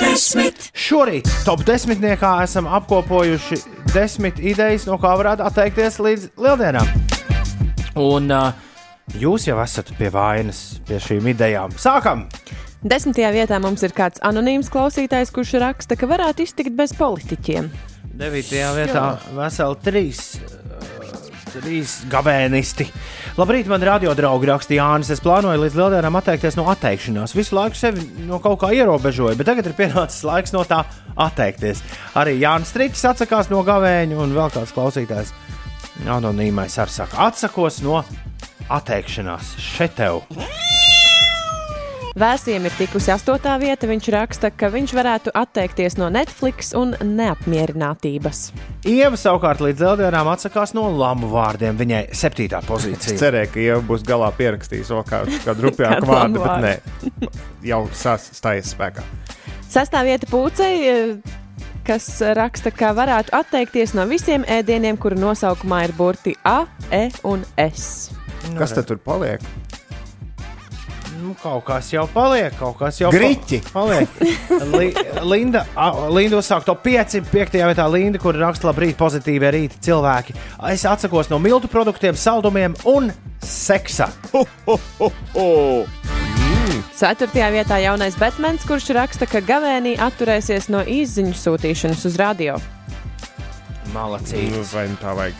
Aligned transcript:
desmit. 0.00 0.70
Šorīt 0.76 1.28
top 1.46 1.64
desmitniekā 1.68 2.38
esam 2.44 2.68
apkopojuši 2.78 3.60
desmit 3.94 4.40
idejas, 4.42 4.86
no 4.88 4.98
kā 5.00 5.14
varētu 5.18 5.46
atteikties 5.46 5.98
līdz 6.04 6.30
lieldienām. 6.40 6.88
Un 7.98 8.30
uh, 8.34 8.52
jūs 9.18 9.48
jau 9.48 9.58
esat 9.62 9.90
pie 9.98 10.10
vainas 10.14 10.78
pie 10.88 11.00
šīm 11.02 11.32
idejām. 11.34 11.74
Sākam! 11.80 12.26
Desmitajā 12.78 13.32
vietā 13.34 13.58
mums 13.58 13.82
ir 13.82 13.90
kāds 13.90 14.22
anonīms 14.22 14.68
klausītājs, 14.70 15.32
kurš 15.34 15.56
raksta, 15.58 15.96
ka 15.98 16.06
varētu 16.06 16.44
iztikt 16.46 16.76
bez 16.78 16.94
politiķiem. 16.94 17.72
Devītajā 18.18 18.68
vietā 18.76 19.02
veseli 19.34 19.80
trīs. 19.82 20.22
Trīs 21.58 21.94
gavēnisti. 22.10 22.86
Labrīt, 23.38 23.68
man 23.70 23.82
radiodraugi 23.84 24.48
rakstīja 24.50 24.84
Jānis. 24.84 25.10
Es 25.14 25.22
plānoju 25.24 25.62
līdz 25.64 25.78
lieldienām 25.78 26.18
atteikties 26.20 26.58
no 26.58 26.68
atteikšanās. 26.72 27.34
Visu 27.36 27.56
laiku 27.58 27.78
sevi 27.78 28.06
no 28.28 28.38
kaut 28.44 28.60
kā 28.62 28.70
ierobežoju, 28.76 29.38
bet 29.38 29.50
tagad 29.50 29.70
ir 29.70 29.76
pienācis 29.78 30.24
laiks 30.28 30.54
no 30.54 30.62
tā 30.68 30.84
atteikties. 31.18 31.82
Arī 32.18 32.38
Jānis 32.38 32.72
Strītis 32.74 33.04
atsakās 33.10 33.50
no 33.52 33.64
gavēņa, 33.66 34.20
un 34.22 34.36
vēl 34.38 34.54
kāds 34.54 34.74
klausītājs 34.76 35.34
anonīmais 36.06 36.78
ar 36.78 36.92
saka, 36.92 37.28
atsakos 37.28 37.82
no 37.86 38.02
atteikšanās. 38.68 39.56
Šeit 39.58 39.98
tev! 39.98 40.22
Vēsiem 42.18 42.64
ir 42.66 42.74
tikusi 42.74 43.12
astotā 43.14 43.52
vieta. 43.62 43.86
Viņš 43.86 44.06
raksta, 44.10 44.48
ka 44.50 44.66
viņš 44.74 44.92
varētu 44.96 45.30
atteikties 45.38 45.94
no 46.00 46.08
Netflix 46.10 46.72
un 46.74 46.96
neapmierinātības. 46.98 48.40
Ieva 48.90 49.14
savukārt 49.20 49.62
līdz 49.62 49.84
lieldienām 49.84 50.30
atsakās 50.32 50.72
no 50.74 50.88
lamu 50.90 51.28
vārdiem. 51.30 51.78
Viņai 51.78 52.00
septītā 52.18 52.58
Es 52.64 52.66
pozīcija. 52.66 53.18
cerēju, 53.20 53.52
ka 53.54 53.60
jau 53.68 53.78
būs 53.92 54.02
galā 54.08 54.32
pierakstījis 54.34 54.90
vēl 54.96 55.04
kādu, 55.06 55.38
kādu 55.44 55.68
rupjāku 55.68 56.08
vārdu, 56.10 56.42
bet 56.42 56.64
nē, 56.64 57.30
jau 57.70 57.84
sastājas 57.94 58.74
spēkā. 58.74 59.06
Sastā 59.70 60.02
vieta 60.08 60.26
pūcei, 60.26 60.74
eh, 60.90 61.36
kas 61.86 62.08
raksta, 62.34 62.72
ka 62.74 62.90
varētu 62.98 63.30
atteikties 63.36 63.94
no 63.94 64.08
visiem 64.10 64.42
ēdieniem, 64.48 64.98
kuru 64.98 65.14
nosaukumā 65.22 65.84
ir 65.86 65.94
burti 65.94 66.34
A, 66.44 66.64
E 66.90 67.10
un 67.22 67.44
S. 67.56 68.10
Kas 68.58 68.72
tad 68.72 68.86
tur 68.90 68.96
paliek? 68.98 69.40
Nu, 71.18 71.32
kaut 71.42 71.64
kas 71.66 71.88
jau 71.90 72.04
paliek, 72.12 72.52
kaut 72.60 72.76
kas 72.78 73.00
jau 73.00 73.08
Griķi. 73.10 73.58
pa- 73.72 73.80
paliek. 73.80 74.08
Li, 74.70 74.92
Linda, 75.26 75.64
Linda 76.14 76.38
uzsāk 76.38 76.62
to 76.64 76.74
5, 76.78 77.20
5. 77.32 77.58
vietā 77.66 77.86
Linda, 77.90 78.20
kur 78.22 78.36
raksta 78.38 78.68
labrīt, 78.70 78.94
pozitīvi 79.00 79.50
rīti 79.54 79.80
cilvēki. 79.88 80.36
Es 80.70 80.84
atsakos 80.86 81.30
no 81.32 81.38
miltu 81.42 81.66
produktiem, 81.68 82.14
saldumiem 82.14 82.76
un 82.86 83.10
seksa. 83.42 84.10
Ho, 84.32 84.44
ho, 84.66 84.78
ho, 85.00 85.10
ho. 85.34 85.48
Ceturtajā 86.98 87.48
vietā 87.54 87.78
jaunais 87.82 88.14
Batmans, 88.18 88.62
kurš 88.66 88.88
raksta, 88.94 89.26
ka 89.30 89.40
gavēnī 89.40 89.96
atturēsies 90.02 90.68
no 90.70 90.84
izziņu 90.86 91.34
sūtīšanas 91.34 92.04
uz 92.06 92.16
radio. 92.18 92.58
Nu, 93.88 93.94
Malacīs. 93.94 94.72
vai 94.74 94.86
nu 94.90 94.96
tā 95.00 95.14
vajag? 95.16 95.34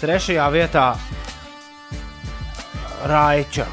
Trešajā 0.00 0.46
vietā 0.52 0.86
Raiča, 3.06 3.66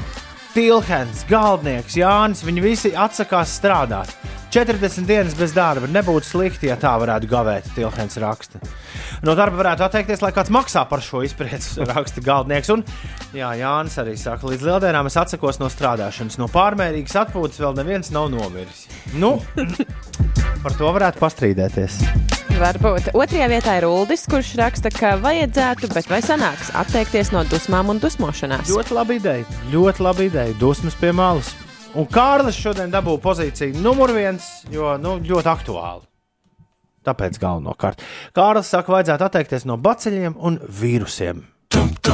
Tilhens, 0.60 1.22
Galdnieks, 1.24 1.94
Jānis. 1.96 2.42
Viņi 2.44 2.60
visi 2.60 2.90
atsakās 2.92 3.54
strādāt. 3.56 4.10
40 4.52 5.06
dienas 5.08 5.32
bez 5.38 5.54
darba 5.56 5.88
nebūtu 5.88 6.26
slikti, 6.26 6.68
ja 6.68 6.74
tā 6.76 6.90
varētu 7.00 7.30
gavēt. 7.30 7.70
Tilhens 7.72 8.18
raksta. 8.20 8.60
No 9.24 9.32
darba 9.38 9.56
varētu 9.62 9.86
atteikties, 9.86 10.20
lai 10.20 10.34
kāds 10.36 10.52
maksā 10.52 10.82
par 10.90 11.00
šo 11.00 11.22
izprieci, 11.24 11.80
raksta 11.94 12.20
Galdnieks. 12.26 12.68
Un, 12.74 12.84
jā, 13.32 13.54
Jānis 13.62 13.96
arī 14.02 14.18
saka, 14.20 14.50
līdz 14.52 14.66
lieldienām 14.68 15.08
es 15.08 15.16
atsakos 15.22 15.62
no 15.62 15.70
strādāšanas. 15.72 16.36
No 16.42 16.50
pārmērīgas 16.52 17.16
atpūtas 17.22 17.62
vēl 17.64 17.80
neviens 17.80 18.12
nav 18.12 18.28
nomiris. 18.34 18.84
Nu, 19.16 19.38
par 20.66 20.76
to 20.76 20.92
varētu 20.92 21.24
pastrīdēties. 21.24 22.29
Varbūt 22.60 23.14
otrajā 23.16 23.46
vietā 23.48 23.74
ir 23.78 23.86
Uldis, 23.88 24.26
kurš 24.28 24.50
raksta, 24.60 24.90
ka 24.92 25.14
vajadzētu, 25.22 25.88
bet 25.94 26.10
vai 26.10 26.18
sanāks 26.20 26.68
atteikties 26.76 27.30
no 27.32 27.40
dusmām 27.48 27.88
un 27.88 28.00
dusmošanās. 28.02 28.68
Ļoti 28.68 28.96
laba 28.98 29.16
ideja. 29.16 29.46
Ļoti 29.72 30.04
laba 30.04 30.26
ideja. 30.26 30.52
Dusmas 30.60 30.98
pie 31.00 31.14
malas. 31.16 31.54
Un 31.96 32.04
Kārlis 32.04 32.58
šodien 32.60 32.92
dabūja 32.92 33.22
pozīciju 33.24 33.80
numur 33.80 34.12
viens, 34.12 34.44
jo 34.68 34.92
nu, 35.00 35.14
ļoti 35.24 35.50
aktuāli. 35.54 36.04
Tāpēc 37.08 37.40
galvenokārt. 37.40 38.04
Kārlis 38.36 38.74
saka, 38.76 38.92
vajadzētu 38.92 39.30
atteikties 39.30 39.64
no 39.64 39.80
baceļiem 39.80 40.36
un 40.36 40.60
vīrusiem. 40.60 41.40
Top 41.70 42.10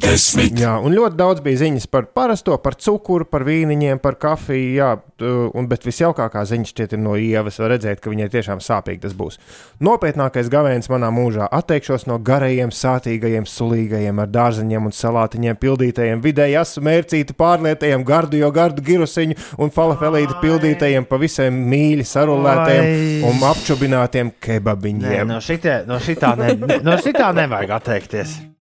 desmit. 0.00 0.54
Jā, 0.58 0.78
un 0.80 0.94
ļoti 0.96 1.18
daudz 1.18 1.42
bija 1.44 1.60
ziņas 1.60 1.86
par 1.92 2.06
parasto, 2.16 2.56
par 2.62 2.76
cukuru, 2.80 3.26
par 3.28 3.44
vīniņiem, 3.46 4.00
par 4.02 4.16
kafiju. 4.20 4.70
Jā, 4.78 4.90
un, 5.22 5.68
bet 5.70 5.84
visjaukākā 5.86 6.42
ziņa 6.48 6.70
šķiet 6.70 6.96
ir 6.96 7.02
no 7.02 7.14
ievas. 7.20 7.58
Var 7.62 7.74
redzēt, 7.74 8.00
ka 8.02 8.10
viņai 8.10 8.28
tiešām 8.32 8.62
sāpīgi 8.64 9.04
tas 9.04 9.14
būs. 9.16 9.38
Nopietnākais 9.84 10.50
gavēns 10.52 10.90
manā 10.90 11.10
mūžā- 11.14 11.48
atteikšos 11.60 12.06
no 12.10 12.18
garajiem, 12.18 12.72
sātīgajiem, 12.74 13.46
sulīgajiem, 13.46 14.20
ar 14.20 14.28
dārzeņiem 14.28 14.84
un 14.90 14.92
salātiņiem 14.92 15.60
pildītajiem, 15.60 16.22
vidēji 16.22 16.58
asu 16.60 16.80
mērcīti 16.80 17.36
pārlietējiem, 17.38 18.04
gardu, 18.04 18.36
jo 18.38 18.50
gardu 18.50 18.82
girusiņu 18.82 19.36
un 19.58 19.70
falafelīti 19.70 20.40
pildītajiem, 20.40 21.06
pavisam 21.06 21.52
mīļi 21.70 22.04
sarulētajiem 22.04 23.24
un 23.28 23.46
apčubinātiem 23.50 24.32
Nē, 24.32 24.40
kebabiņiem. 24.40 25.26
no, 25.28 25.38
šitie, 25.40 25.86
no, 25.86 25.98
šitā 25.98 26.36
ne, 26.36 26.80
no 26.82 26.96
šitā 26.96 27.34
nevajag 27.34 27.70
atteikties. 27.70 28.53